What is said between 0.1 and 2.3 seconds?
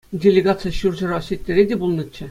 Делегаци Ҫурҫӗр Осетире те пулнӑччӗ.